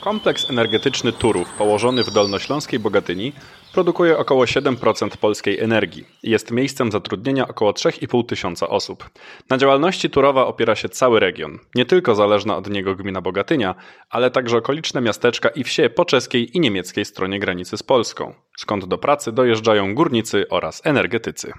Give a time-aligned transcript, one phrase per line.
[0.00, 3.32] Kompleks energetyczny Turów, położony w dolnośląskiej Bogatyni,
[3.72, 9.10] produkuje około 7% polskiej energii jest miejscem zatrudnienia około 3,5 tysiąca osób.
[9.50, 13.74] Na działalności Turowa opiera się cały region, nie tylko zależna od niego gmina Bogatynia,
[14.10, 18.84] ale także okoliczne miasteczka i wsie po czeskiej i niemieckiej stronie granicy z Polską, skąd
[18.84, 21.52] do pracy dojeżdżają górnicy oraz energetycy.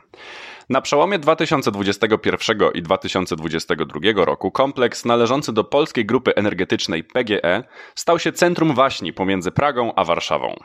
[0.72, 7.64] Na przełomie 2021 i 2022 roku kompleks należący do polskiej grupy energetycznej PGE
[7.96, 10.56] stał się centrum waśni pomiędzy Pragą a Warszawą.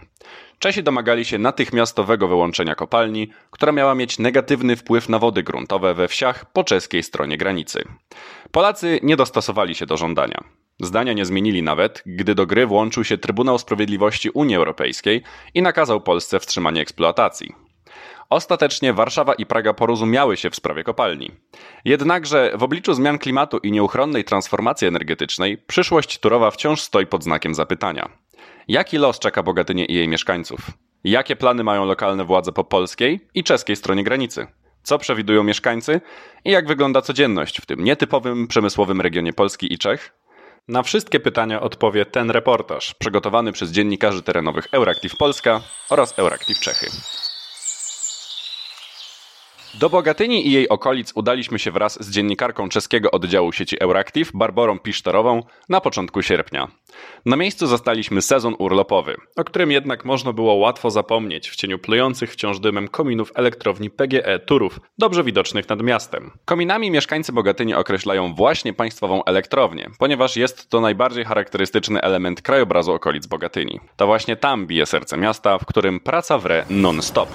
[0.58, 6.08] Czesi domagali się natychmiastowego wyłączenia kopalni, która miała mieć negatywny wpływ na wody gruntowe we
[6.08, 7.84] wsiach po czeskiej stronie granicy.
[8.50, 10.44] Polacy nie dostosowali się do żądania.
[10.80, 15.22] Zdania nie zmienili nawet, gdy do gry włączył się Trybunał Sprawiedliwości Unii Europejskiej
[15.54, 17.65] i nakazał Polsce wstrzymanie eksploatacji.
[18.30, 21.30] Ostatecznie Warszawa i Praga porozumiały się w sprawie kopalni.
[21.84, 27.54] Jednakże w obliczu zmian klimatu i nieuchronnej transformacji energetycznej przyszłość Turowa wciąż stoi pod znakiem
[27.54, 28.08] zapytania.
[28.68, 30.60] Jaki los czeka Bogatynię i jej mieszkańców?
[31.04, 34.46] Jakie plany mają lokalne władze po polskiej i czeskiej stronie granicy?
[34.82, 36.00] Co przewidują mieszkańcy
[36.44, 40.14] i jak wygląda codzienność w tym nietypowym przemysłowym regionie Polski i Czech?
[40.68, 46.86] Na wszystkie pytania odpowie ten reportaż, przygotowany przez dziennikarzy terenowych Euractiv Polska oraz Euractiv Czechy.
[49.80, 54.78] Do Bogatyni i jej okolic udaliśmy się wraz z dziennikarką czeskiego oddziału sieci Euractiv, Barborą
[54.78, 56.68] Pisztorową, na początku sierpnia.
[57.26, 62.32] Na miejscu zastaliśmy sezon urlopowy, o którym jednak można było łatwo zapomnieć w cieniu plujących
[62.32, 66.30] wciąż dymem kominów elektrowni PGE Turów, dobrze widocznych nad miastem.
[66.44, 73.26] Kominami mieszkańcy Bogatyni określają właśnie państwową elektrownię, ponieważ jest to najbardziej charakterystyczny element krajobrazu okolic
[73.26, 73.80] Bogatyni.
[73.96, 77.28] To właśnie tam bije serce miasta, w którym praca wre non-stop.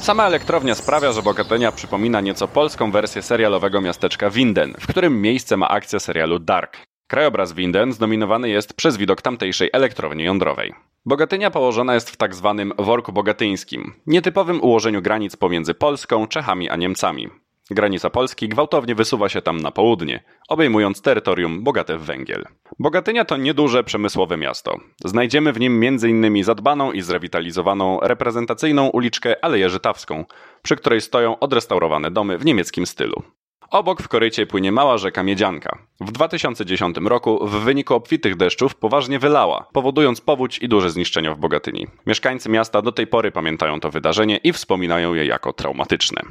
[0.00, 5.56] Sama elektrownia sprawia, że Bogatynia przypomina nieco polską wersję serialowego miasteczka Winden, w którym miejsce
[5.56, 6.76] ma akcja serialu Dark.
[7.06, 10.74] Krajobraz Winden zdominowany jest przez widok tamtejszej elektrowni jądrowej.
[11.06, 16.76] Bogatynia położona jest w tak zwanym worku bogatyńskim, nietypowym ułożeniu granic pomiędzy Polską, Czechami a
[16.76, 17.28] Niemcami.
[17.70, 22.44] Granica Polski gwałtownie wysuwa się tam na południe, obejmując terytorium bogate w węgiel.
[22.78, 24.78] Bogatynia to nieduże przemysłowe miasto.
[25.04, 26.44] Znajdziemy w nim m.in.
[26.44, 30.24] zadbaną i zrewitalizowaną reprezentacyjną uliczkę Aleję Żytawską,
[30.62, 33.22] przy której stoją odrestaurowane domy w niemieckim stylu.
[33.70, 35.78] Obok w korycie płynie mała rzeka Miedzianka.
[36.00, 41.38] W 2010 roku w wyniku obfitych deszczów poważnie wylała, powodując powódź i duże zniszczenia w
[41.38, 41.86] Bogatyni.
[42.06, 46.22] Mieszkańcy miasta do tej pory pamiętają to wydarzenie i wspominają je jako traumatyczne.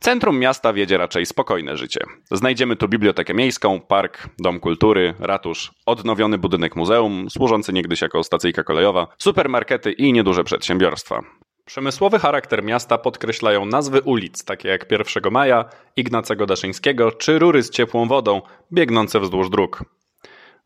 [0.00, 2.00] Centrum miasta wiedzie raczej spokojne życie.
[2.30, 8.64] Znajdziemy tu bibliotekę miejską, park, dom kultury, ratusz, odnowiony budynek muzeum, służący niegdyś jako stacyjka
[8.64, 11.20] kolejowa, supermarkety i nieduże przedsiębiorstwa.
[11.64, 15.64] Przemysłowy charakter miasta podkreślają nazwy ulic, takie jak 1 Maja,
[15.96, 19.84] Ignacego Daszyńskiego czy rury z ciepłą wodą, biegnące wzdłuż dróg.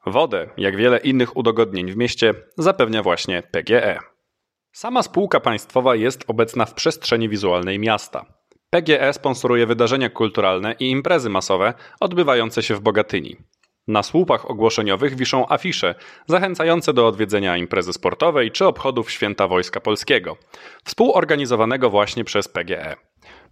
[0.07, 3.99] Wodę, jak wiele innych udogodnień w mieście, zapewnia właśnie PGE.
[4.73, 8.34] Sama spółka państwowa jest obecna w przestrzeni wizualnej miasta.
[8.75, 13.37] PGE sponsoruje wydarzenia kulturalne i imprezy masowe odbywające się w Bogatyni.
[13.89, 15.95] Na słupach ogłoszeniowych wiszą afisze
[16.27, 20.37] zachęcające do odwiedzenia imprezy sportowej czy obchodów Święta Wojska Polskiego,
[20.85, 22.97] współorganizowanego właśnie przez PGE.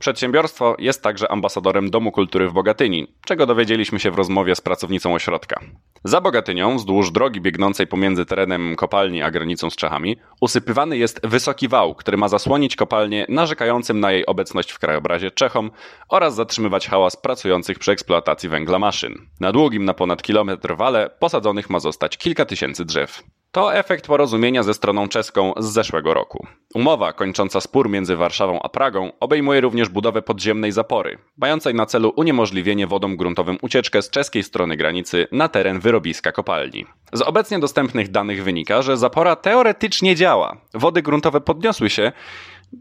[0.03, 5.15] Przedsiębiorstwo jest także ambasadorem Domu Kultury w Bogatyni, czego dowiedzieliśmy się w rozmowie z pracownicą
[5.15, 5.61] ośrodka.
[6.05, 11.69] Za Bogatynią, wzdłuż drogi biegnącej pomiędzy terenem kopalni a granicą z Czechami, usypywany jest wysoki
[11.69, 15.71] wał, który ma zasłonić kopalnię narzekającym na jej obecność w krajobrazie Czechom
[16.09, 19.15] oraz zatrzymywać hałas pracujących przy eksploatacji węgla maszyn.
[19.41, 23.23] Na długim na ponad kilometr wale posadzonych ma zostać kilka tysięcy drzew.
[23.53, 26.47] To efekt porozumienia ze stroną czeską z zeszłego roku.
[26.75, 32.13] Umowa kończąca spór między Warszawą a Pragą obejmuje również budowę podziemnej zapory, mającej na celu
[32.17, 36.87] uniemożliwienie wodom gruntowym ucieczkę z czeskiej strony granicy na teren wyrobiska kopalni.
[37.13, 40.57] Z obecnie dostępnych danych wynika, że zapora teoretycznie działa.
[40.75, 42.13] Wody gruntowe podniosły się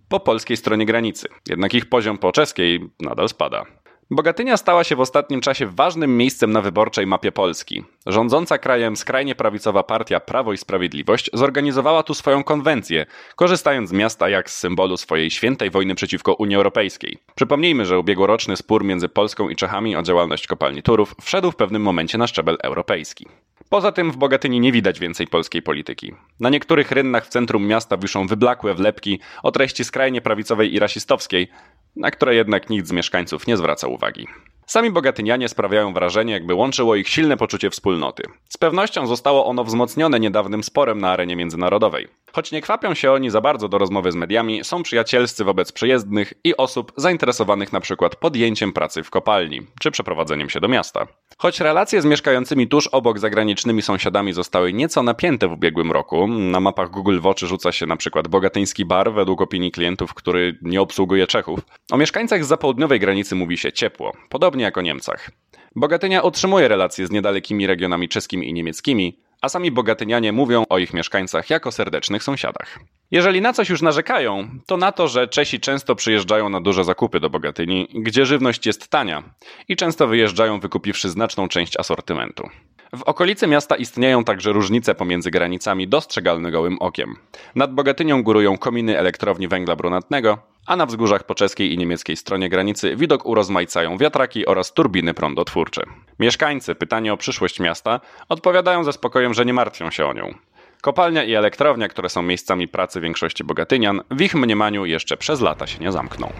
[0.10, 3.66] po polskiej stronie granicy, jednak ich poziom po czeskiej nadal spada.
[4.14, 7.84] Bogatynia stała się w ostatnim czasie ważnym miejscem na wyborczej mapie Polski.
[8.06, 13.06] Rządząca krajem skrajnie prawicowa partia Prawo i Sprawiedliwość zorganizowała tu swoją konwencję,
[13.36, 17.18] korzystając z miasta jak z symbolu swojej świętej wojny przeciwko Unii Europejskiej.
[17.36, 21.82] Przypomnijmy, że ubiegłoroczny spór między Polską i Czechami o działalność kopalni Turów wszedł w pewnym
[21.82, 23.28] momencie na szczebel europejski.
[23.72, 26.14] Poza tym w Bogatyni nie widać więcej polskiej polityki.
[26.40, 31.48] Na niektórych rynnach w centrum miasta wiszą wyblakłe wlepki o treści skrajnie prawicowej i rasistowskiej,
[31.96, 34.28] na które jednak nikt z mieszkańców nie zwraca uwagi.
[34.66, 38.24] Sami bogatynianie sprawiają wrażenie, jakby łączyło ich silne poczucie wspólnoty.
[38.50, 42.08] Z pewnością zostało ono wzmocnione niedawnym sporem na arenie międzynarodowej.
[42.34, 46.34] Choć nie kwapią się oni za bardzo do rozmowy z mediami, są przyjacielscy wobec przyjezdnych
[46.44, 51.08] i osób zainteresowanych przykład podjęciem pracy w kopalni czy przeprowadzeniem się do miasta.
[51.38, 56.60] Choć relacje z mieszkającymi tuż obok zagranicznymi sąsiadami zostały nieco napięte w ubiegłym roku, na
[56.60, 61.28] mapach Google w oczy rzuca się przykład bogatyński bar według opinii klientów, który nie obsługuje
[61.28, 61.60] Czechów.
[61.92, 65.32] O mieszkańcach z zapołudniowej granicy mówi się ciepło, podobnie jak o Niemcach.
[65.76, 70.94] Bogatynia utrzymuje relacje z niedalekimi regionami czeskimi i niemieckimi, a sami bogatynianie mówią o ich
[70.94, 72.80] mieszkańcach jako serdecznych sąsiadach.
[73.12, 77.20] Jeżeli na coś już narzekają, to na to, że Czesi często przyjeżdżają na duże zakupy
[77.20, 79.24] do Bogatyni, gdzie żywność jest tania
[79.68, 82.50] i często wyjeżdżają wykupiwszy znaczną część asortymentu.
[82.96, 87.16] W okolicy miasta istnieją także różnice pomiędzy granicami dostrzegalne gołym okiem.
[87.56, 92.50] Nad Bogatynią górują kominy elektrowni węgla brunatnego, a na wzgórzach po czeskiej i niemieckiej stronie
[92.50, 95.82] granicy widok urozmaicają wiatraki oraz turbiny prądotwórcze.
[96.20, 98.00] Mieszkańcy, pytanie o przyszłość miasta,
[98.30, 100.34] odpowiadają ze spokojem, że nie martwią się o nią.
[100.82, 105.68] Kopalnia i elektrownia, które są miejscami pracy większości bogatynian, w ich mniemaniu jeszcze przez lata
[105.68, 106.32] się nie zamkną.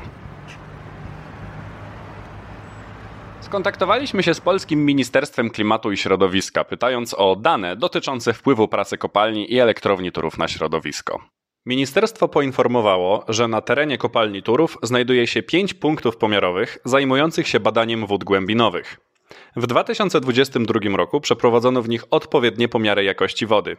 [3.52, 9.54] Skontaktowaliśmy się z Polskim Ministerstwem Klimatu i Środowiska, pytając o dane dotyczące wpływu pracy kopalni
[9.54, 11.20] i elektrowni Turów na środowisko.
[11.66, 18.06] Ministerstwo poinformowało, że na terenie kopalni Turów znajduje się pięć punktów pomiarowych zajmujących się badaniem
[18.06, 18.98] wód głębinowych.
[19.56, 23.78] W 2022 roku przeprowadzono w nich odpowiednie pomiary jakości wody.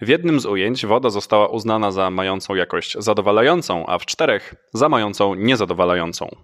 [0.00, 4.88] W jednym z ujęć woda została uznana za mającą jakość zadowalającą, a w czterech za
[4.88, 6.36] mającą niezadowalającą.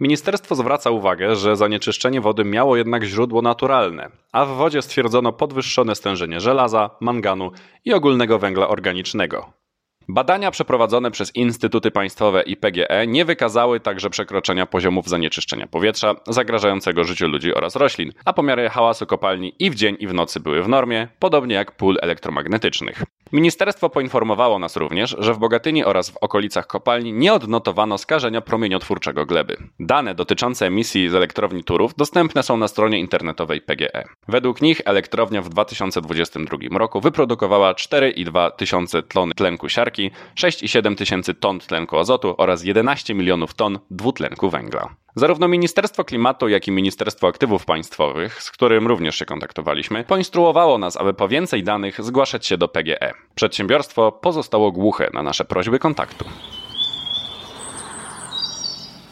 [0.00, 5.94] Ministerstwo zwraca uwagę, że zanieczyszczenie wody miało jednak źródło naturalne, a w wodzie stwierdzono podwyższone
[5.94, 7.50] stężenie żelaza, manganu
[7.84, 9.52] i ogólnego węgla organicznego.
[10.08, 17.04] Badania przeprowadzone przez instytuty państwowe i PGE nie wykazały także przekroczenia poziomów zanieczyszczenia powietrza zagrażającego
[17.04, 20.62] życiu ludzi oraz roślin, a pomiary hałasu kopalni i w dzień i w nocy były
[20.62, 23.02] w normie, podobnie jak pól elektromagnetycznych.
[23.32, 29.26] Ministerstwo poinformowało nas również, że w Bogatyni oraz w okolicach kopalni nie odnotowano skażenia promieniotwórczego
[29.26, 29.56] gleby.
[29.80, 34.04] Dane dotyczące emisji z elektrowni Turów dostępne są na stronie internetowej PGE.
[34.28, 41.58] Według nich elektrownia w 2022 roku wyprodukowała 4,2 tysiące ton tlenku siarki, 6,7 tysięcy ton
[41.58, 44.88] tlenku azotu oraz 11 milionów ton dwutlenku węgla.
[45.14, 50.96] Zarówno Ministerstwo Klimatu, jak i Ministerstwo Aktywów Państwowych, z którym również się kontaktowaliśmy, poinstruowało nas,
[50.96, 53.12] aby po więcej danych zgłaszać się do PGE.
[53.34, 56.24] Przedsiębiorstwo pozostało głuche na nasze prośby kontaktu.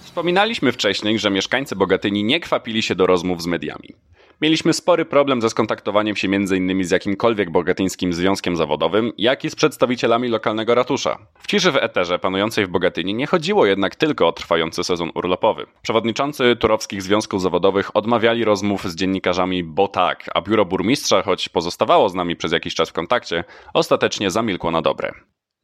[0.00, 3.88] Wspominaliśmy wcześniej, że mieszkańcy Bogatyni nie kwapili się do rozmów z mediami.
[4.40, 6.84] Mieliśmy spory problem ze skontaktowaniem się m.in.
[6.84, 11.19] z jakimkolwiek bogatyńskim związkiem zawodowym, jak i z przedstawicielami lokalnego ratusza.
[11.38, 15.66] W ciszy w eterze panującej w Bogatyni nie chodziło jednak tylko o trwający sezon urlopowy.
[15.82, 22.08] Przewodniczący turowskich związków zawodowych odmawiali rozmów z dziennikarzami, bo tak, a biuro burmistrza, choć pozostawało
[22.08, 23.44] z nami przez jakiś czas w kontakcie,
[23.75, 25.12] ostatecznie zamilkło na dobre.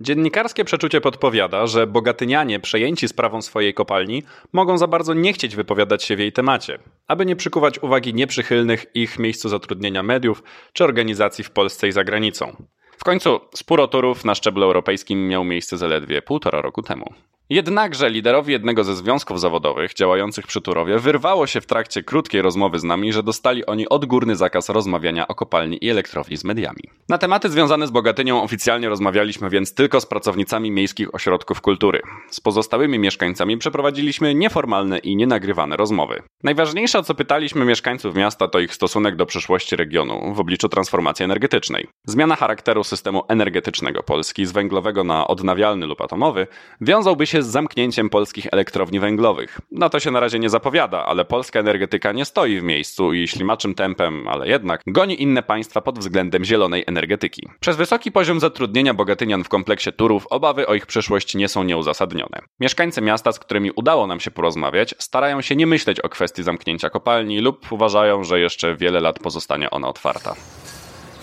[0.02, 6.05] Dziennikarskie przeczucie podpowiada, że bogatynianie przejęci sprawą swojej kopalni mogą za bardzo nie chcieć wypowiadać
[6.05, 10.43] się w jej temacie, aby nie przykuwać uwagi nieprzychylnych ich miejscu zatrudnienia mediów
[10.73, 12.56] czy organizacji w Polsce i za granicą.
[12.99, 17.14] W końcu spór o na szczeblu europejskim miał miejsce zaledwie półtora roku temu.
[17.50, 22.79] Jednakże liderowi jednego ze związków zawodowych działających przy Turowie wyrwało się w trakcie krótkiej rozmowy
[22.79, 26.82] z nami, że dostali oni odgórny zakaz rozmawiania o kopalni i elektrowni z mediami.
[27.08, 32.00] Na tematy związane z Bogatynią oficjalnie rozmawialiśmy więc tylko z pracownicami miejskich ośrodków kultury.
[32.31, 36.23] Z pozostałymi mieszkańcami przeprowadziliśmy nieformalne i nienagrywane rozmowy.
[36.43, 41.25] Najważniejsze, o co pytaliśmy mieszkańców miasta, to ich stosunek do przyszłości regionu w obliczu transformacji
[41.25, 41.87] energetycznej.
[42.07, 46.47] Zmiana charakteru systemu energetycznego Polski z węglowego na odnawialny lub atomowy
[46.80, 49.61] wiązałby się z zamknięciem polskich elektrowni węglowych.
[49.73, 53.28] Na to się na razie nie zapowiada, ale polska energetyka nie stoi w miejscu i
[53.28, 57.49] ślimaczym tempem, ale jednak, goni inne państwa pod względem zielonej energetyki.
[57.61, 62.38] Przez wysoki poziom zatrudnienia bogatynian w kompleksie Turów obawy o ich przyszłość nie są nieuzasadnione.
[62.61, 66.90] Mieszkańcy miasta, z którymi udało nam się porozmawiać, starają się nie myśleć o kwestii zamknięcia
[66.90, 70.35] kopalni lub uważają, że jeszcze wiele lat pozostanie ona otwarta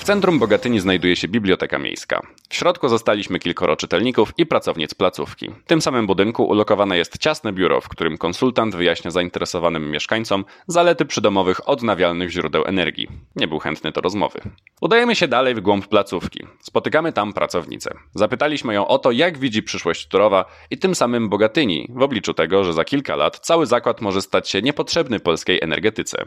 [0.08, 2.22] centrum Bogatyni znajduje się biblioteka miejska.
[2.50, 5.50] W środku zostaliśmy kilkoro czytelników i pracownic placówki.
[5.50, 11.06] W tym samym budynku ulokowane jest ciasne biuro, w którym konsultant wyjaśnia zainteresowanym mieszkańcom zalety
[11.06, 13.08] przydomowych odnawialnych źródeł energii.
[13.36, 14.42] Nie był chętny do rozmowy.
[14.82, 16.44] Udajemy się dalej w głąb placówki.
[16.62, 17.96] Spotykamy tam pracownicę.
[18.16, 22.64] Zapytaliśmy ją o to, jak widzi przyszłość Turowa i tym samym Bogatyni, w obliczu tego,
[22.64, 26.26] że za kilka lat cały zakład może stać się niepotrzebny polskiej energetyce.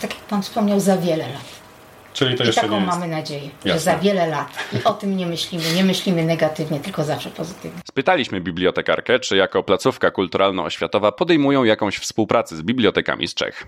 [0.00, 1.61] Tak jak pan wspomniał, za wiele lat
[2.14, 2.98] Czyli to I jeszcze taką nie jest.
[2.98, 3.92] mamy nadzieję, że Jasne.
[3.92, 4.48] za wiele lat.
[4.80, 5.64] I o tym nie myślimy.
[5.74, 7.80] Nie myślimy negatywnie, tylko zawsze pozytywnie.
[7.88, 13.66] Spytaliśmy bibliotekarkę, czy jako placówka kulturalno-oświatowa podejmują jakąś współpracę z bibliotekami z Czech.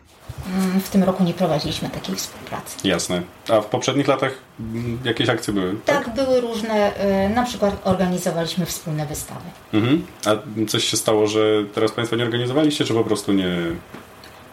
[0.58, 2.88] Mm, W tym roku nie prowadziliśmy takiej współpracy.
[2.88, 3.22] Jasne.
[3.48, 5.74] A w poprzednich latach mm, jakieś akcje były?
[5.86, 6.92] Tak, były różne,
[7.26, 9.44] y, na przykład organizowaliśmy wspólne wystawy.
[9.72, 10.06] Mhm.
[10.26, 10.30] A
[10.66, 11.40] coś się stało, że
[11.74, 13.48] teraz Państwo nie organizowaliście, czy po prostu nie...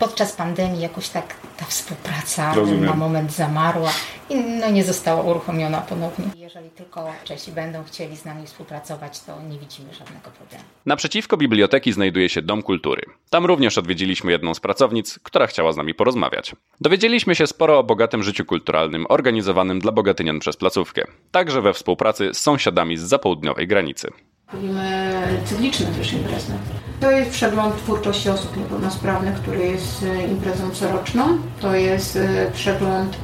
[0.01, 2.85] Podczas pandemii jakoś tak ta współpraca Rozumiem.
[2.85, 3.93] na moment zamarła
[4.29, 6.25] i no nie została uruchomiona ponownie.
[6.35, 10.63] Jeżeli tylko Czesi będą chcieli z nami współpracować, to nie widzimy żadnego problemu.
[10.85, 13.01] Naprzeciwko biblioteki znajduje się Dom Kultury.
[13.29, 16.55] Tam również odwiedziliśmy jedną z pracownic, która chciała z nami porozmawiać.
[16.81, 22.33] Dowiedzieliśmy się sporo o bogatym życiu kulturalnym organizowanym dla bogatynian przez placówkę, także we współpracy
[22.33, 24.11] z sąsiadami z zapołudniowej granicy.
[24.53, 26.53] Robimy cykliczne też imprezy.
[27.01, 31.37] To jest przegląd twórczości osób niepełnosprawnych, który jest e, imprezą coroczną.
[31.61, 33.17] To jest e, przegląd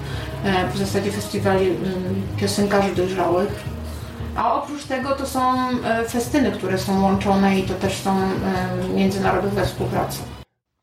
[0.44, 1.84] e, w zasadzie festiwali mm,
[2.40, 3.64] piosenkarzy dojrzałych.
[4.36, 5.42] A oprócz tego to są
[6.10, 8.18] festyny, które są łączone i to też są
[8.96, 10.20] międzynarodowe współprace.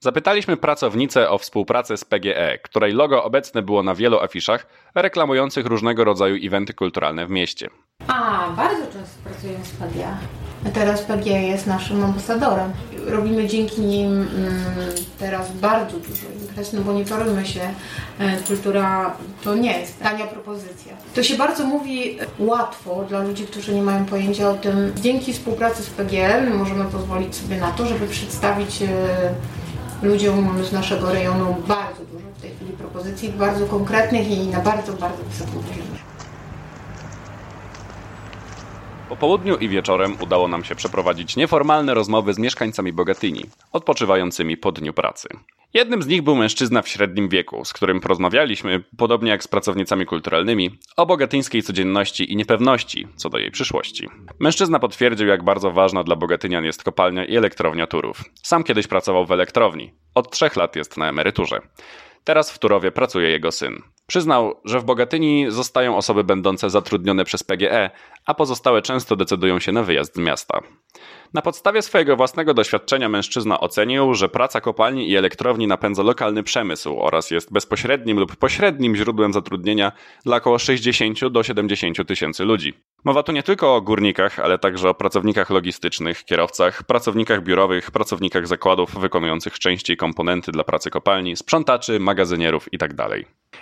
[0.00, 6.04] Zapytaliśmy pracownicę o współpracę z PGE, której logo obecne było na wielu afiszach reklamujących różnego
[6.04, 7.68] rodzaju eventy kulturalne w mieście.
[8.08, 10.43] A, bardzo często pracujemy z PGA.
[10.72, 12.72] Teraz PGA jest naszym ambasadorem.
[13.06, 14.28] Robimy dzięki nim mm,
[15.18, 17.60] teraz bardzo dużo imprez, no bo nie czarujmy się,
[18.18, 20.92] e, kultura to nie jest tania propozycja.
[21.14, 24.92] To się bardzo mówi łatwo dla ludzi, którzy nie mają pojęcia o tym.
[25.00, 25.90] Dzięki współpracy z
[26.44, 28.88] my możemy pozwolić sobie na to, żeby przedstawić e,
[30.02, 34.92] ludziom z naszego rejonu bardzo dużo w tej chwili propozycji, bardzo konkretnych i na bardzo,
[34.92, 36.03] bardzo wysokim poziomie.
[39.08, 44.72] Po południu i wieczorem udało nam się przeprowadzić nieformalne rozmowy z mieszkańcami Bogatyni, odpoczywającymi po
[44.72, 45.28] dniu pracy.
[45.74, 50.06] Jednym z nich był mężczyzna w średnim wieku, z którym porozmawialiśmy, podobnie jak z pracownicami
[50.06, 54.08] kulturalnymi, o bogatyńskiej codzienności i niepewności co do jej przyszłości.
[54.38, 58.24] Mężczyzna potwierdził, jak bardzo ważna dla bogatynian jest kopalnia i elektrownia Turów.
[58.42, 59.92] Sam kiedyś pracował w elektrowni.
[60.14, 61.60] Od trzech lat jest na emeryturze.
[62.24, 63.82] Teraz w Turowie pracuje jego syn.
[64.06, 67.90] Przyznał, że w Bogatyni zostają osoby będące zatrudnione przez PGE,
[68.26, 70.60] a pozostałe często decydują się na wyjazd z miasta.
[71.34, 77.00] Na podstawie swojego własnego doświadczenia mężczyzna ocenił, że praca kopalni i elektrowni napędza lokalny przemysł
[77.00, 79.92] oraz jest bezpośrednim lub pośrednim źródłem zatrudnienia
[80.24, 82.74] dla około 60 do 70 tysięcy ludzi.
[83.04, 88.46] Mowa tu nie tylko o górnikach, ale także o pracownikach logistycznych, kierowcach, pracownikach biurowych, pracownikach
[88.46, 93.08] zakładów wykonujących części i komponenty dla pracy kopalni, sprzątaczy, magazynierów itd.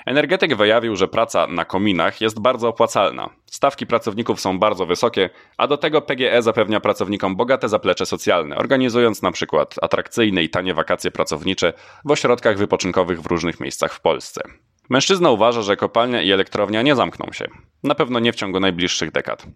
[0.07, 3.31] Energetyk wyjawił, że praca na kominach jest bardzo opłacalna.
[3.47, 9.23] Stawki pracowników są bardzo wysokie, a do tego PGE zapewnia pracownikom bogate zaplecze socjalne, organizując
[9.23, 11.73] na przykład atrakcyjne i tanie wakacje pracownicze
[12.04, 14.42] w ośrodkach wypoczynkowych w różnych miejscach w Polsce.
[14.90, 17.49] Mężczyzna uważa, że kopalnia i elektrownia nie zamkną się.
[17.82, 19.47] Na pewno nie w ciągu najbliższych dekad.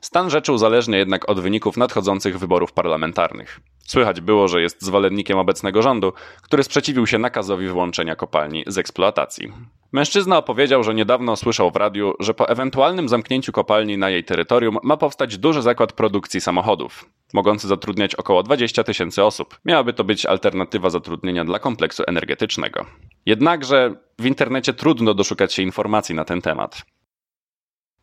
[0.00, 3.60] Stan rzeczy uzależnia jednak od wyników nadchodzących wyborów parlamentarnych.
[3.86, 6.12] Słychać było, że jest zwolennikiem obecnego rządu,
[6.42, 9.52] który sprzeciwił się nakazowi wyłączenia kopalni z eksploatacji.
[9.92, 14.78] Mężczyzna opowiedział, że niedawno słyszał w radiu, że po ewentualnym zamknięciu kopalni na jej terytorium
[14.82, 19.58] ma powstać duży zakład produkcji samochodów, mogący zatrudniać około 20 tysięcy osób.
[19.64, 22.86] Miałaby to być alternatywa zatrudnienia dla kompleksu energetycznego.
[23.26, 26.82] Jednakże w internecie trudno doszukać się informacji na ten temat.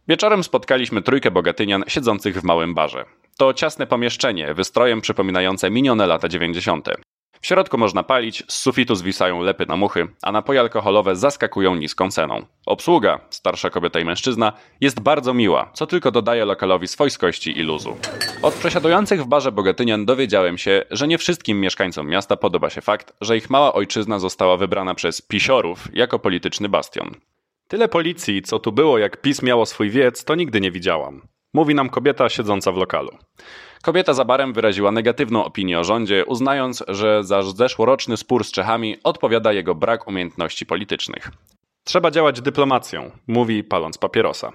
[0.07, 3.05] Wieczorem spotkaliśmy trójkę bogatynian siedzących w małym barze.
[3.41, 6.89] To ciasne pomieszczenie, wystrojem przypominające minione lata 90.
[7.41, 12.11] W środku można palić, z sufitu zwisają lepy na muchy, a napoje alkoholowe zaskakują niską
[12.11, 12.45] ceną.
[12.65, 17.97] Obsługa, starsza kobieta i mężczyzna, jest bardzo miła, co tylko dodaje lokalowi swojskości i luzu.
[18.41, 23.13] Od przesiadujących w barze bogatynian dowiedziałem się, że nie wszystkim mieszkańcom miasta podoba się fakt,
[23.21, 27.11] że ich mała ojczyzna została wybrana przez pisiorów jako polityczny bastion.
[27.67, 31.21] Tyle policji, co tu było, jak PiS miało swój wiec, to nigdy nie widziałam.
[31.53, 33.09] Mówi nam kobieta siedząca w lokalu.
[33.81, 38.97] Kobieta za barem wyraziła negatywną opinię o rządzie, uznając, że za zeszłoroczny spór z Czechami
[39.03, 41.31] odpowiada jego brak umiejętności politycznych.
[41.83, 44.51] Trzeba działać dyplomacją, mówi paląc papierosa.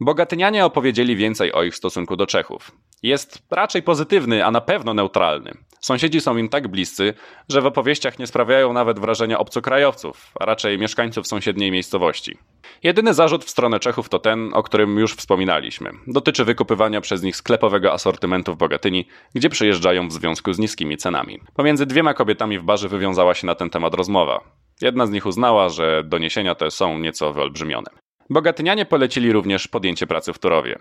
[0.00, 2.72] Bogatynianie opowiedzieli więcej o ich stosunku do Czechów.
[3.06, 5.52] Jest raczej pozytywny, a na pewno neutralny.
[5.80, 7.14] Sąsiedzi są im tak bliscy,
[7.48, 12.38] że w opowieściach nie sprawiają nawet wrażenia obcokrajowców, a raczej mieszkańców sąsiedniej miejscowości.
[12.82, 15.90] Jedyny zarzut w stronę Czechów to ten, o którym już wspominaliśmy.
[16.06, 21.40] Dotyczy wykupywania przez nich sklepowego asortymentu w Bogatyni, gdzie przyjeżdżają w związku z niskimi cenami.
[21.56, 24.40] Pomiędzy dwiema kobietami w barze wywiązała się na ten temat rozmowa.
[24.80, 27.90] Jedna z nich uznała, że doniesienia te są nieco wyolbrzymione.
[28.30, 30.78] Bogatynianie polecili również podjęcie pracy w Turowie.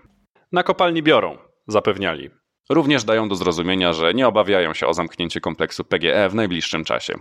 [0.51, 1.37] Na kopalni biorą,
[1.67, 2.29] zapewniali.
[2.69, 7.13] Również dają do zrozumienia, że nie obawiają się o zamknięcie kompleksu PGE w najbliższym czasie.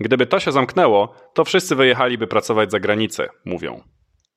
[0.00, 3.82] Gdyby to się zamknęło, to wszyscy wyjechaliby pracować za granicę, mówią.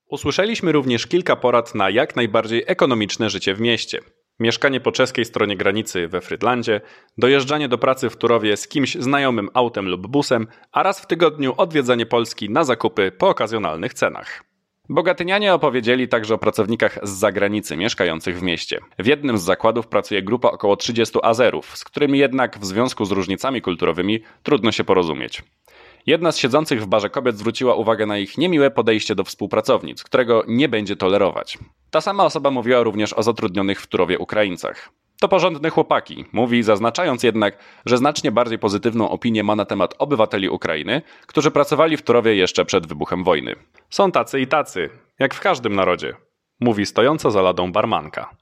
[0.09, 3.99] Usłyszeliśmy również kilka porad na jak najbardziej ekonomiczne życie w mieście.
[4.39, 6.81] Mieszkanie po czeskiej stronie granicy we Frydlandzie,
[7.17, 11.53] dojeżdżanie do pracy w Turowie z kimś znajomym autem lub busem, a raz w tygodniu
[11.57, 14.43] odwiedzanie Polski na zakupy po okazjonalnych cenach.
[14.89, 18.79] Bogatynianie opowiedzieli także o pracownikach z zagranicy mieszkających w mieście.
[18.99, 23.11] W jednym z zakładów pracuje grupa około 30 Azerów, z którymi jednak w związku z
[23.11, 25.43] różnicami kulturowymi trudno się porozumieć.
[26.05, 30.43] Jedna z siedzących w barze kobiet zwróciła uwagę na ich niemiłe podejście do współpracownic, którego
[30.47, 31.57] nie będzie tolerować.
[31.91, 34.89] Ta sama osoba mówiła również o zatrudnionych w Turowie Ukraińcach.
[35.25, 40.49] To porządne chłopaki, mówi, zaznaczając jednak, że znacznie bardziej pozytywną opinię ma na temat obywateli
[40.49, 43.55] Ukrainy, którzy pracowali w Turowie jeszcze przed wybuchem wojny.
[43.89, 44.89] Są tacy i tacy,
[45.19, 46.15] jak w każdym narodzie,
[46.59, 48.35] mówi stojąca za ladą barmanka.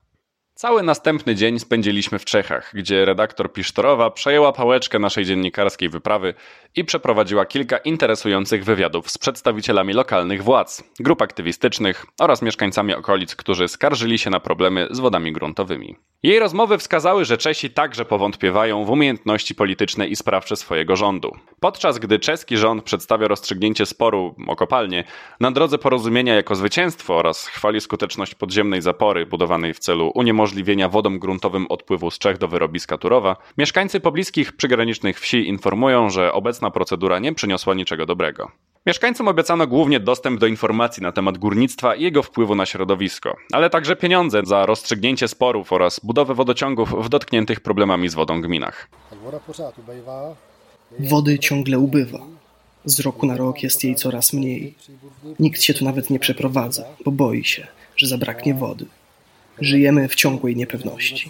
[0.55, 6.33] Cały następny dzień spędziliśmy w Czechach, gdzie redaktor Pisztorowa przejęła pałeczkę naszej dziennikarskiej wyprawy
[6.75, 13.67] i przeprowadziła kilka interesujących wywiadów z przedstawicielami lokalnych władz, grup aktywistycznych oraz mieszkańcami okolic, którzy
[13.67, 15.95] skarżyli się na problemy z wodami gruntowymi.
[16.23, 21.31] Jej rozmowy wskazały, że Czesi także powątpiewają w umiejętności polityczne i sprawcze swojego rządu.
[21.59, 25.03] Podczas gdy czeski rząd przedstawia rozstrzygnięcie sporu o kopalnię
[25.39, 30.42] na drodze porozumienia jako zwycięstwo oraz chwali skuteczność podziemnej zapory budowanej w celu uniemożliwienia
[30.89, 36.71] wodom gruntowym odpływu z Czech do wyrobiska Turowa, mieszkańcy pobliskich przygranicznych wsi informują, że obecna
[36.71, 38.51] procedura nie przyniosła niczego dobrego.
[38.85, 43.69] Mieszkańcom obiecano głównie dostęp do informacji na temat górnictwa i jego wpływu na środowisko, ale
[43.69, 48.89] także pieniądze za rozstrzygnięcie sporów oraz budowę wodociągów w dotkniętych problemami z wodą gminach.
[50.99, 52.19] Wody ciągle ubywa.
[52.85, 54.73] Z roku na rok jest jej coraz mniej.
[55.39, 58.85] Nikt się tu nawet nie przeprowadza, bo boi się, że zabraknie wody.
[59.61, 61.29] Żyjemy w ciągłej niepewności.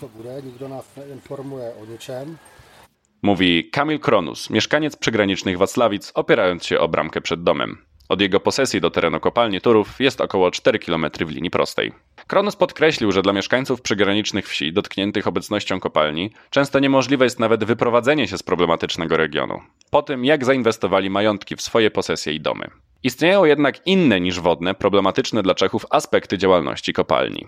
[3.21, 7.77] Mówi Kamil Kronus, mieszkaniec przygranicznych Wacławic, opierając się o bramkę przed domem.
[8.09, 11.91] Od jego posesji do terenu kopalni Turów jest około 4 km w linii prostej.
[12.27, 18.27] Kronus podkreślił, że dla mieszkańców przygranicznych wsi dotkniętych obecnością kopalni często niemożliwe jest nawet wyprowadzenie
[18.27, 19.59] się z problematycznego regionu.
[19.91, 22.67] Po tym, jak zainwestowali majątki w swoje posesje i domy.
[23.03, 27.47] Istnieją jednak inne niż wodne, problematyczne dla Czechów aspekty działalności kopalni.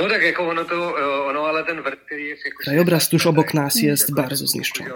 [0.00, 0.94] No tak, jako ono to,
[1.26, 4.90] ono, ale ten wrt, který jest jako Krajobraz tuż obok nas jest bardzo zniszczony.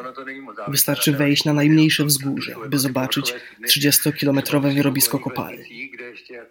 [0.69, 3.35] Wystarczy wejść na najmniejsze wzgórze, by zobaczyć
[3.69, 5.93] 30-kilometrowe wyrobisko kopalni.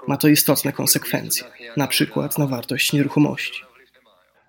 [0.08, 1.44] Ma to istotne konsekwencje,
[1.78, 3.64] na przykład na wartość nieruchomości.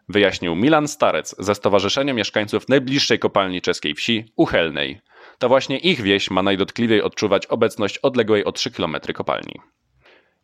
[0.08, 5.00] Wyjaśnił Milan Starec ze Stowarzyszenia Mieszkańców najbliższej kopalni czeskiej wsi, Uchelnej.
[5.38, 9.60] To właśnie ich wieś ma najdotkliwiej odczuwać obecność odległej o 3 km kopalni.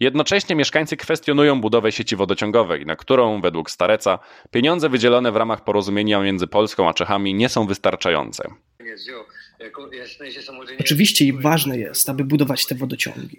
[0.01, 4.19] Jednocześnie mieszkańcy kwestionują budowę sieci wodociągowej, na którą, według Stareca,
[4.51, 8.55] pieniądze wydzielone w ramach porozumienia między Polską a Czechami nie są wystarczające.
[10.81, 13.39] Oczywiście ważne jest, aby budować te wodociągi.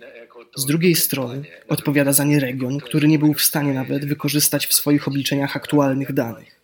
[0.56, 4.74] Z drugiej strony odpowiada za nie region, który nie był w stanie nawet wykorzystać w
[4.74, 6.62] swoich obliczeniach aktualnych danych.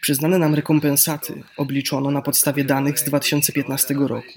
[0.00, 4.32] Przyznane nam rekompensaty obliczono na podstawie danych z 2015 roku.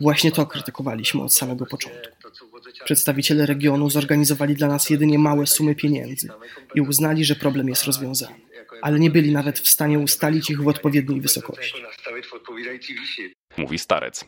[0.00, 2.12] Właśnie to krytykowaliśmy od samego początku.
[2.84, 6.28] Przedstawiciele regionu zorganizowali dla nas jedynie małe sumy pieniędzy
[6.74, 8.34] i uznali, że problem jest rozwiązany,
[8.82, 11.82] ale nie byli nawet w stanie ustalić ich w odpowiedniej wysokości.
[13.56, 14.24] Mówi starec.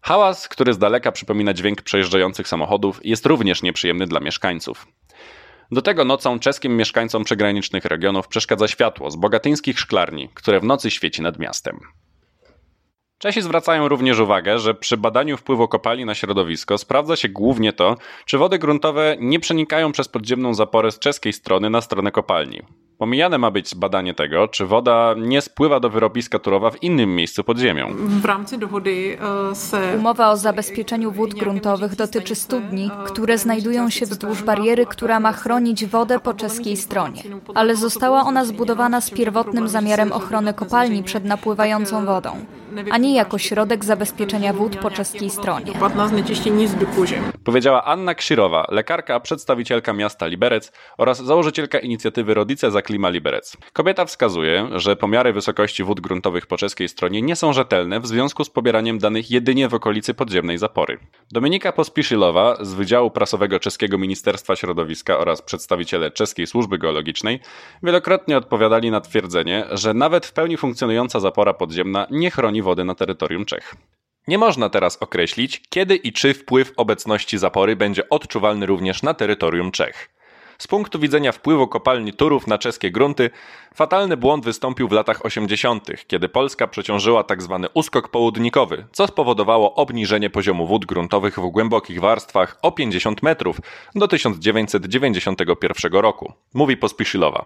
[0.00, 4.86] Hałas, który z daleka przypomina dźwięk przejeżdżających samochodów, jest również nieprzyjemny dla mieszkańców.
[5.70, 10.90] Do tego nocą czeskim mieszkańcom przygranicznych regionów przeszkadza światło z bogatyńskich szklarni, które w nocy
[10.90, 11.80] świeci nad miastem.
[13.18, 17.96] Czesi zwracają również uwagę, że przy badaniu wpływu kopalni na środowisko sprawdza się głównie to,
[18.24, 22.62] czy wody gruntowe nie przenikają przez podziemną zaporę z czeskiej strony na stronę kopalni.
[22.98, 27.44] Pomijane ma być badanie tego, czy woda nie spływa do wyrobiska Turowa w innym miejscu
[27.44, 27.88] pod ziemią.
[29.72, 35.32] E, Umowa o zabezpieczeniu wód gruntowych dotyczy studni, które znajdują się wzdłuż bariery, która ma
[35.32, 37.22] chronić wodę po czeskiej stronie.
[37.54, 42.30] Ale została ona zbudowana z pierwotnym zamiarem ochrony kopalni przed napływającą wodą
[42.90, 45.72] a nie jako środek zabezpieczenia wód po czeskiej stronie.
[47.44, 53.56] Powiedziała Anna Ksirowa, lekarka, przedstawicielka miasta Liberec oraz założycielka inicjatywy Rodice za Klima Liberec.
[53.72, 58.44] Kobieta wskazuje, że pomiary wysokości wód gruntowych po czeskiej stronie nie są rzetelne w związku
[58.44, 60.98] z pobieraniem danych jedynie w okolicy podziemnej zapory.
[61.32, 67.40] Dominika Pospiszylowa z Wydziału Prasowego Czeskiego Ministerstwa Środowiska oraz przedstawiciele Czeskiej Służby Geologicznej
[67.82, 72.94] wielokrotnie odpowiadali na twierdzenie, że nawet w pełni funkcjonująca zapora podziemna nie chroni wody na
[72.94, 73.74] terytorium Czech.
[74.28, 79.72] Nie można teraz określić, kiedy i czy wpływ obecności zapory będzie odczuwalny również na terytorium
[79.72, 80.16] Czech.
[80.58, 83.30] Z punktu widzenia wpływu kopalni Turów na czeskie grunty,
[83.74, 87.58] fatalny błąd wystąpił w latach 80., kiedy Polska przeciążyła tzw.
[87.62, 93.56] Tak uskok południkowy, co spowodowało obniżenie poziomu wód gruntowych w głębokich warstwach o 50 metrów
[93.94, 97.44] do 1991 roku, mówi Pospiszylowa.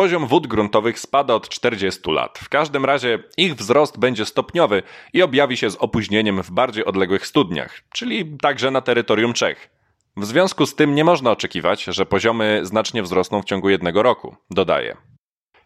[0.00, 2.38] Poziom wód gruntowych spada od 40 lat.
[2.38, 4.82] W każdym razie ich wzrost będzie stopniowy
[5.12, 9.70] i objawi się z opóźnieniem w bardziej odległych studniach, czyli także na terytorium Czech.
[10.16, 14.36] W związku z tym nie można oczekiwać, że poziomy znacznie wzrosną w ciągu jednego roku,
[14.50, 14.96] dodaje.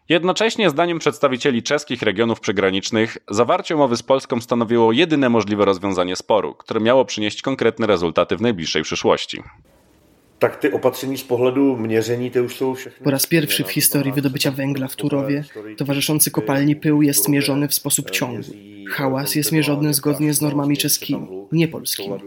[0.09, 6.55] Jednocześnie, zdaniem przedstawicieli czeskich regionów przygranicznych, zawarcie umowy z Polską stanowiło jedyne możliwe rozwiązanie sporu,
[6.55, 9.43] które miało przynieść konkretne rezultaty w najbliższej przyszłości.
[10.39, 13.03] Tak ty opatření z pohledu měření to już są všechny.
[13.03, 15.43] Po raz pierwszy w historii wydobycia węgla w Turowie
[15.77, 18.53] towarzyszący kopalni pył jest mierzony w sposób ciągły.
[18.89, 22.19] Hałas jest mierzony zgodnie z normami czeskimi, nie polskimi,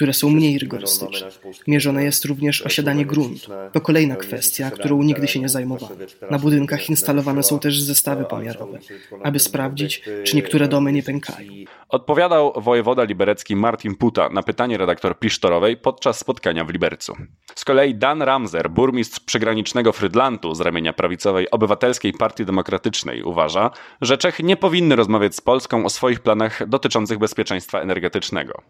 [0.00, 1.28] które są mniej rygorystyczne.
[1.66, 3.52] Mierzone jest również osiadanie gruntu.
[3.72, 5.96] To kolejna kwestia, którą nigdy się nie zajmowano.
[6.30, 8.78] Na budynkach instalowane są też zestawy pomiarowe,
[9.22, 11.52] aby sprawdzić, czy niektóre domy nie pękają.
[11.88, 17.16] Odpowiadał wojewoda liberecki Martin Puta na pytanie redaktor Pisztorowej podczas spotkania w Libercu.
[17.54, 24.18] Z kolei Dan Ramser, burmistrz przygranicznego Frydlantu z ramienia prawicowej Obywatelskiej Partii Demokratycznej, uważa, że
[24.18, 28.62] Czechy nie powinny rozmawiać z Polską o swoich planach dotyczących bezpieczeństwa energetycznego.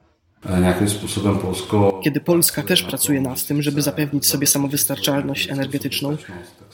[2.05, 6.17] Kiedy Polska też pracuje nad tym, żeby zapewnić sobie samowystarczalność energetyczną,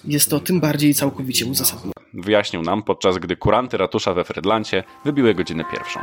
[0.04, 1.92] jest to tym bardziej całkowicie uzasadnione.
[2.14, 6.00] Wyjaśnił nam, podczas gdy kuranty ratusza we Frydlancie wybiły godzinę pierwszą.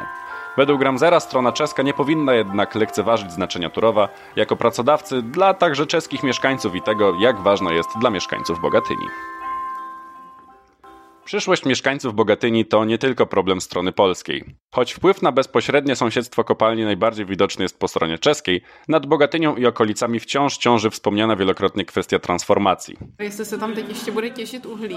[0.57, 6.23] Według Ramzera strona czeska nie powinna jednak lekceważyć znaczenia Turowa jako pracodawcy dla także czeskich
[6.23, 9.05] mieszkańców i tego, jak ważna jest dla mieszkańców Bogatyni.
[11.25, 14.55] Przyszłość mieszkańców Bogatyni to nie tylko problem strony polskiej.
[14.71, 19.65] Choć wpływ na bezpośrednie sąsiedztwo kopalni najbardziej widoczny jest po stronie czeskiej, nad Bogatynią i
[19.65, 22.97] okolicami wciąż ciąży wspomniana wielokrotnie kwestia transformacji.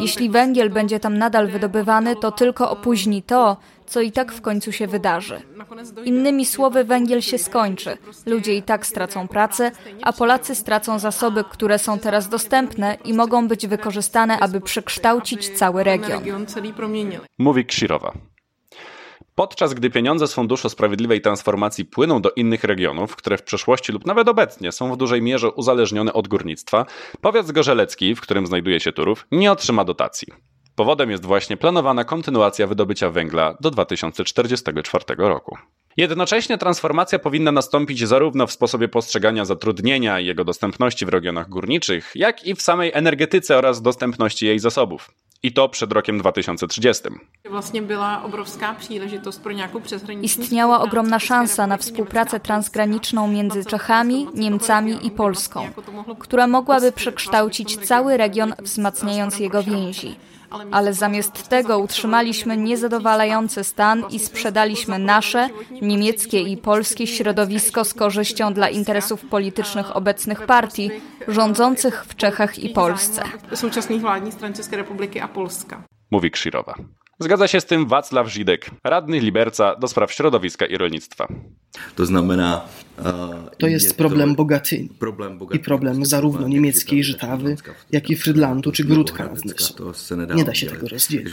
[0.01, 3.57] Jeśli węgiel będzie tam nadal wydobywany, to tylko opóźni to,
[3.87, 5.43] co i tak w końcu się wydarzy.
[6.05, 7.99] Innymi słowy, węgiel się skończy.
[8.27, 9.73] Ludzie i tak stracą pracę,
[10.03, 15.85] a Polacy stracą zasoby, które są teraz dostępne i mogą być wykorzystane, aby przekształcić cały
[15.85, 16.23] region.
[17.39, 18.13] Mówi Ksirowa.
[19.37, 24.07] Podczas gdy pieniądze z Funduszu Sprawiedliwej Transformacji płyną do innych regionów, które w przeszłości lub
[24.07, 26.87] nawet obecnie są w dużej mierze uzależnione od górnictwa,
[27.21, 30.33] powiat zgorzelecki, w którym znajduje się Turów, nie otrzyma dotacji.
[30.77, 35.59] Powodem jest właśnie planowana kontynuacja wydobycia węgla do 2044 roku.
[35.97, 42.13] Jednocześnie transformacja powinna nastąpić zarówno w sposobie postrzegania zatrudnienia i jego dostępności w regionach górniczych,
[42.15, 45.11] jak i w samej energetyce oraz dostępności jej zasobów.
[45.43, 47.05] I to przed rokiem 2030.
[50.23, 55.69] Istniała ogromna szansa na współpracę transgraniczną między Czechami, Niemcami i Polską,
[56.19, 60.17] która mogłaby przekształcić cały region, wzmacniając jego więzi
[60.71, 65.49] ale zamiast tego utrzymaliśmy niezadowalający stan i sprzedaliśmy nasze,
[65.83, 70.91] niemieckie i polskie środowisko z korzyścią dla interesów politycznych obecnych partii
[71.29, 73.23] rządzących w Czechach i Polsce.
[76.11, 76.75] Mówi Krzyrowa.
[77.19, 81.29] Zgadza się z tym Wacław Żidek, radny Liberca do spraw środowiska i rolnictwa.
[81.97, 82.61] To znamená...
[83.59, 84.89] To jest problem Bogatyni
[85.53, 87.57] i problem zarówno niemieckiej Żytawy,
[87.93, 89.75] jak i Frydlandu czy Grudka nad Nysą.
[90.35, 91.29] Nie da się tego rozdzielić.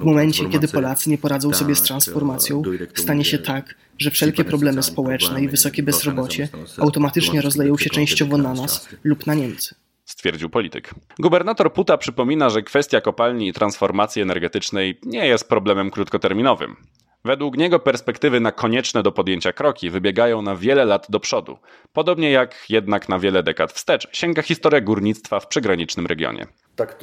[0.00, 2.62] W momencie, kiedy Polacy nie poradzą sobie z transformacją,
[2.94, 6.48] stanie się tak, że wszelkie problemy społeczne i wysokie bezrobocie
[6.78, 9.74] automatycznie rozleją się częściowo na nas lub na Niemcy
[10.10, 10.94] stwierdził polityk.
[11.18, 16.76] Gubernator Puta przypomina, że kwestia kopalni i transformacji energetycznej nie jest problemem krótkoterminowym.
[17.24, 21.58] Według niego perspektywy na konieczne do podjęcia kroki wybiegają na wiele lat do przodu,
[21.92, 26.46] podobnie jak jednak na wiele dekad wstecz sięga historia górnictwa w przygranicznym regionie.
[26.76, 26.98] Tak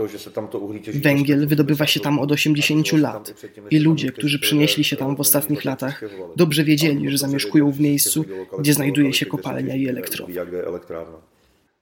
[0.93, 3.33] Węgiel wydobywa się tam od 80 lat
[3.71, 6.01] i ludzie, którzy przynieśli się tam w ostatnich latach,
[6.35, 8.25] dobrze wiedzieli, że zamieszkują w miejscu,
[8.59, 10.45] gdzie znajduje się kopalnia i elektrownia.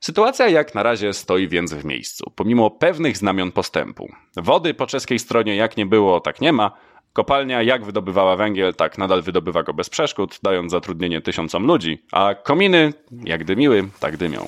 [0.06, 4.10] Sytuacja jak na razie stoi więc w miejscu, pomimo pewnych znamion postępu.
[4.38, 6.72] Wody po czeskiej stronie jak nie było, tak nie ma.
[7.14, 12.36] Kopalnia jak wydobywała węgiel, tak nadal wydobywa go bez przeszkód, dając zatrudnienie tysiącom ludzi, a
[12.36, 14.48] kominy jak dymiły, tak dymią.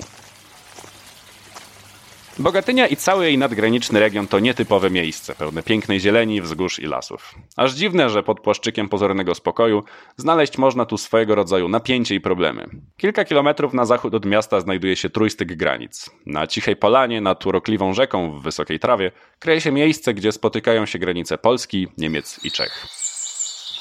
[2.40, 7.36] Bogatynia i cały jej nadgraniczny region to nietypowe miejsce, pełne pięknej zieleni, wzgórz i lasów.
[7.56, 9.84] Aż dziwne, że pod płaszczykiem pozornego spokoju
[10.18, 12.66] znaleźć można tu swojego rodzaju napięcie i problemy.
[12.98, 16.10] Kilka kilometrów na zachód od miasta znajduje się trójstyk granic.
[16.26, 21.00] Na cichej polanie, nad urokliwą rzeką w wysokiej trawie, kryje się miejsce, gdzie spotykają się
[21.00, 22.88] granice Polski, Niemiec i Czech.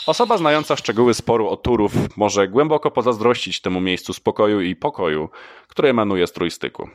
[0.07, 5.29] Osoba znająca szczegóły sporu o Turów może głęboko pozazdrościć temu miejscu spokoju i pokoju,
[5.69, 6.89] które emanuje z trójstyku.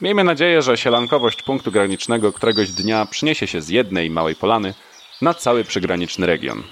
[0.00, 4.74] Miejmy nadzieję, że sielankowość punktu granicznego któregoś dnia przyniesie się z jednej małej polany
[5.22, 6.62] na cały przygraniczny region,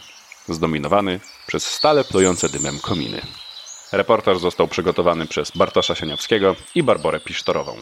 [0.49, 3.21] zdominowany przez stale plujące dymem kominy.
[3.93, 7.77] Reportaż został przygotowany przez Bartosza Sieniawskiego i Barborę Pisztorową.